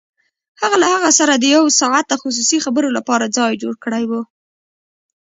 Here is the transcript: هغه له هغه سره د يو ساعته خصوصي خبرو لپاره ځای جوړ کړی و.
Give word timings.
هغه 0.61 0.75
له 0.81 0.87
هغه 0.93 1.09
سره 1.19 1.33
د 1.35 1.45
يو 1.55 1.63
ساعته 1.79 2.15
خصوصي 2.23 2.57
خبرو 2.65 2.89
لپاره 2.97 3.33
ځای 3.37 3.53
جوړ 3.61 3.73
کړی 3.83 4.03
و. 4.09 4.11